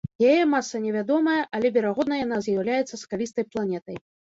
[0.29, 4.07] Яе маса невядомая, але, верагодна, яна з'яўляецца скалістай планетай.